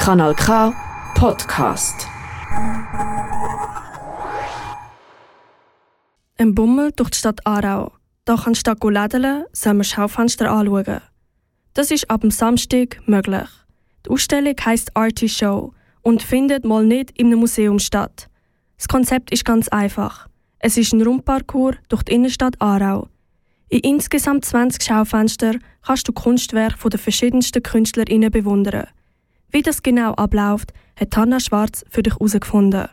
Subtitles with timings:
[0.00, 0.72] Kanal K
[1.14, 2.08] Podcast.
[6.38, 7.92] Ein Bummel durch die Stadt Aarau.
[8.24, 8.72] Da kannst du
[9.52, 11.02] soll man Schaufenster anschauen.
[11.74, 13.46] Das ist ab dem Samstag möglich.
[14.06, 18.30] Die Ausstellung heisst Arty Show und findet mal nicht in einem Museum statt.
[18.78, 20.28] Das Konzept ist ganz einfach.
[20.60, 23.08] Es ist ein Rundparcours durch die Innenstadt Aarau.
[23.68, 28.86] In insgesamt 20 Schaufenstern kannst du Kunstwerke der verschiedensten KünstlerInnen bewundern.
[29.50, 32.88] Wie das genau abläuft, hat Hanna Schwarz für dich herausgefunden.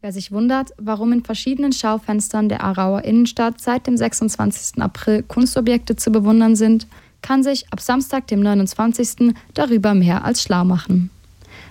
[0.00, 4.80] Wer sich wundert, warum in verschiedenen Schaufenstern der Aarauer Innenstadt seit dem 26.
[4.80, 6.86] April Kunstobjekte zu bewundern sind,
[7.22, 9.34] kann sich ab Samstag, dem 29.
[9.54, 11.10] darüber mehr als schlau machen.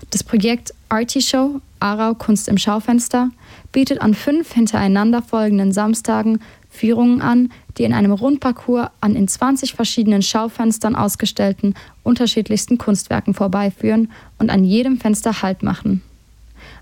[0.10, 3.30] Das Projekt Arty Show Aarau Kunst im Schaufenster
[3.72, 6.40] bietet an fünf hintereinander folgenden Samstagen
[6.76, 14.12] Führungen an, die in einem Rundparcours an in 20 verschiedenen Schaufenstern ausgestellten unterschiedlichsten Kunstwerken vorbeiführen
[14.38, 16.02] und an jedem Fenster Halt machen.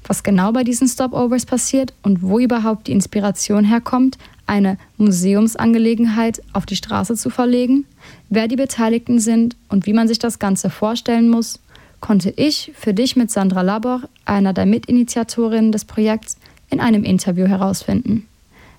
[0.06, 6.66] Was genau bei diesen Stopovers passiert und wo überhaupt die Inspiration herkommt, eine Museumsangelegenheit auf
[6.66, 7.86] die Straße zu verlegen,
[8.30, 11.60] wer die Beteiligten sind und wie man sich das Ganze vorstellen muss,
[12.02, 16.38] konnte ich für dich mit Sandra Labor, einer der Mitinitiatorinnen des Projekts,
[16.70, 18.28] in einem Interview herausfinden.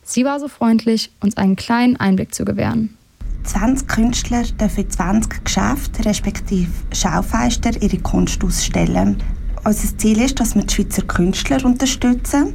[0.05, 2.97] Sie war so freundlich, uns einen kleinen Einblick zu gewähren.
[3.45, 9.23] 20 Künstler dürfen 20 Geschäfte respektive Schaufenster ihre Kunst ausstellen.
[9.65, 12.55] Unser Ziel ist, dass wir die Schweizer Künstler unterstützen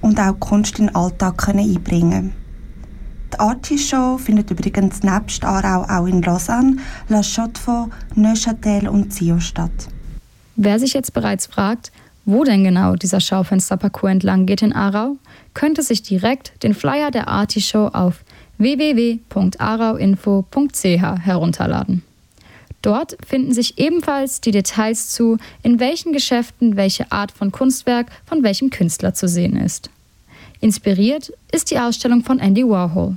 [0.00, 2.32] und auch Kunst in den Alltag können einbringen
[3.32, 6.76] Die Arti-Show findet übrigens nebst Aarau auch in Lausanne,
[7.08, 9.88] La Chaux-de-Fonds, Neuchâtel und Sio statt.
[10.56, 11.92] Wer sich jetzt bereits fragt,
[12.28, 15.16] wo denn genau dieser Schaufensterparcours entlang geht in Aarau,
[15.54, 18.22] könnte sich direkt den Flyer der Arti-Show auf
[18.58, 22.02] www.arauinfo.ch herunterladen.
[22.82, 28.42] Dort finden sich ebenfalls die Details zu, in welchen Geschäften welche Art von Kunstwerk von
[28.42, 29.88] welchem Künstler zu sehen ist.
[30.60, 33.16] Inspiriert ist die Ausstellung von Andy Warhol.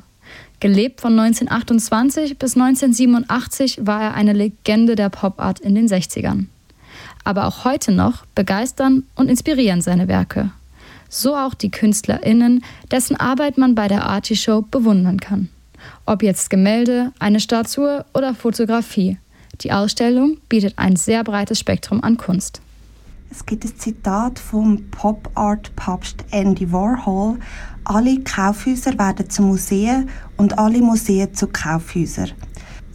[0.62, 6.46] Gelebt von 1928 bis 1987 war er eine Legende der Pop-Art in den 60ern
[7.24, 10.52] aber auch heute noch begeistern und inspirieren seine Werke.
[11.10, 15.50] So auch die KünstlerInnen, dessen Arbeit man bei der Show bewundern kann.
[16.06, 19.18] Ob jetzt Gemälde, eine Statue oder Fotografie.
[19.62, 22.62] Die Ausstellung bietet ein sehr breites Spektrum an Kunst.
[23.30, 27.40] Es gibt ein Zitat vom Pop-Art-Papst Andy Warhol.
[27.86, 32.32] Alle Kaufhäuser werden zu Museen und alle Museen zu Kaufhäusern.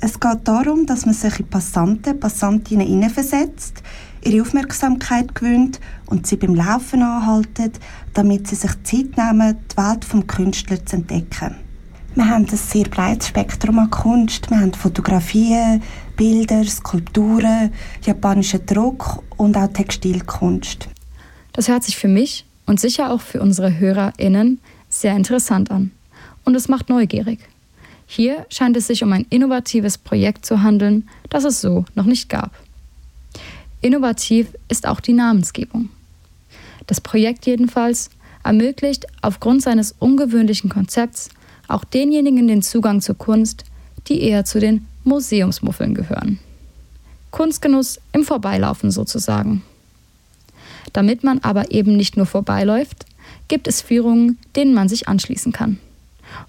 [0.00, 3.82] Es geht darum, dass man sich in Passanten, Passantinnen hineinversetzt,
[4.26, 7.72] ihre Aufmerksamkeit gewöhnt und sie beim Laufen anhalten,
[8.14, 11.56] damit sie sich Zeit nehmen, die Welt vom Künstler zu entdecken.
[12.14, 14.50] Wir haben ein sehr breites Spektrum an Kunst.
[14.50, 15.82] Wir haben Fotografien,
[16.16, 17.72] Bilder, Skulpturen,
[18.02, 20.88] japanischen Druck und auch Textilkunst.
[21.52, 25.90] Das hört sich für mich und sicher auch für unsere HörerInnen sehr interessant an.
[26.44, 27.40] Und es macht neugierig.
[28.06, 32.28] Hier scheint es sich um ein innovatives Projekt zu handeln, das es so noch nicht
[32.28, 32.52] gab.
[33.86, 35.90] Innovativ ist auch die Namensgebung.
[36.88, 38.10] Das Projekt jedenfalls
[38.42, 41.28] ermöglicht aufgrund seines ungewöhnlichen Konzepts
[41.68, 43.64] auch denjenigen den Zugang zur Kunst,
[44.08, 46.40] die eher zu den Museumsmuffeln gehören.
[47.30, 49.62] Kunstgenuss im Vorbeilaufen sozusagen.
[50.92, 53.06] Damit man aber eben nicht nur vorbeiläuft,
[53.46, 55.78] gibt es Führungen, denen man sich anschließen kann.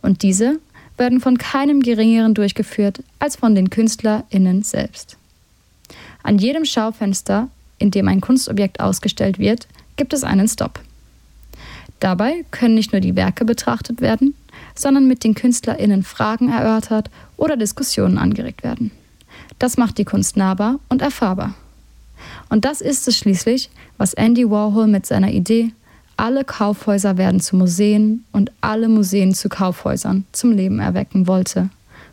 [0.01, 0.59] Und diese
[0.97, 5.17] werden von keinem geringeren durchgeführt als von den KünstlerInnen selbst.
[6.27, 9.65] An jedem Schaufenster, in dem ein Kunstobjekt ausgestellt wird,
[9.95, 10.81] gibt es einen Stop.
[12.01, 14.35] Dabei können nicht nur die Werke betrachtet werden,
[14.75, 18.91] sondern mit den KünstlerInnen Fragen erörtert oder Diskussionen angeregt werden.
[19.57, 21.53] Das macht die Kunst nahbar und erfahrbar.
[22.49, 25.71] Und das ist es schließlich, was Andy Warhol mit seiner Idee
[26.17, 31.69] alle Kaufhäuser werden zu Museen und alle Museen zu Kaufhäusern zum Leben erwecken wollte.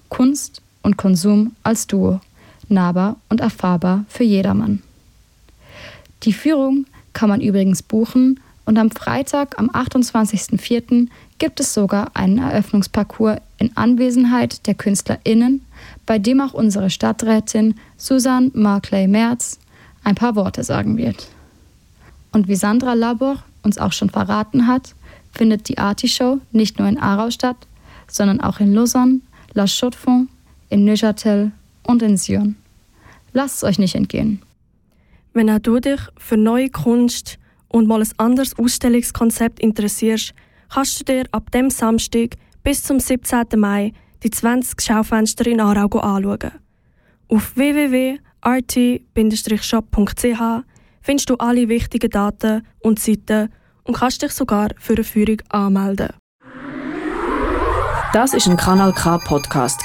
[0.09, 2.21] Kunst und Konsum als Duo
[2.69, 4.83] nahbar und erfahrbar für jedermann.
[6.23, 11.09] Die Führung kann man übrigens buchen und am Freitag, am 28.04.,
[11.39, 15.63] gibt es sogar einen Eröffnungsparcours in Anwesenheit der KünstlerInnen,
[16.07, 19.59] bei dem auch unsere Stadträtin Susan Markley-Merz
[20.03, 21.29] ein paar Worte sagen wird.
[22.33, 24.95] Und wie Sandra Labor uns auch schon verraten hat,
[25.33, 27.57] findet die Arti-Show nicht nur in Aarau statt,
[28.07, 29.21] sondern auch in Lausanne,
[29.53, 30.31] La Chaux-de-Fonds,
[30.69, 31.53] in Neuchâtel
[31.87, 32.57] und in Sion.
[33.33, 34.43] Lasst es euch nicht entgehen.
[35.33, 37.39] Wenn auch du dich für neue Kunst
[37.69, 40.33] und mal ein anderes Ausstellungskonzept interessierst,
[40.73, 43.45] kannst du dir ab dem Samstag bis zum 17.
[43.57, 43.93] Mai
[44.23, 46.53] die 20 Schaufenster in Aarau anschauen.
[47.29, 48.21] Auf www.rt-shop.ch
[51.03, 53.51] findest du alle wichtigen Daten und Seiten
[53.83, 56.09] und kannst dich sogar für eine Führung anmelden.
[58.13, 59.85] Das ist ein Kanal K Podcast